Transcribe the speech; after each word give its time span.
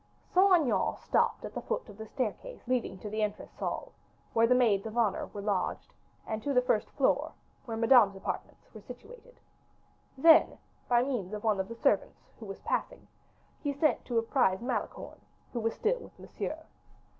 Saint 0.33 0.51
Aignan 0.51 0.95
stopped 0.97 1.45
at 1.45 1.53
the 1.53 1.61
foot 1.61 1.87
of 1.87 1.95
the 1.99 2.07
staircase 2.07 2.63
leading 2.67 2.97
to 2.97 3.07
the 3.07 3.21
entresol, 3.21 3.91
where 4.33 4.47
the 4.47 4.55
maids 4.55 4.87
of 4.87 4.97
honor 4.97 5.27
were 5.27 5.43
lodged, 5.43 5.93
and 6.25 6.41
to 6.41 6.55
the 6.55 6.61
first 6.63 6.89
floor, 6.89 7.31
where 7.65 7.77
Madame's 7.77 8.15
apartments 8.15 8.73
were 8.73 8.81
situated. 8.81 9.39
Then, 10.17 10.57
by 10.89 11.03
means 11.03 11.33
of 11.33 11.43
one 11.43 11.59
of 11.59 11.67
the 11.67 11.75
servants 11.75 12.31
who 12.39 12.47
was 12.47 12.61
passing, 12.61 13.07
he 13.61 13.71
sent 13.73 14.03
to 14.05 14.17
apprise 14.17 14.59
Malicorne, 14.59 15.21
who 15.53 15.59
was 15.59 15.75
still 15.75 15.99
with 15.99 16.17
Monsieur. 16.17 16.57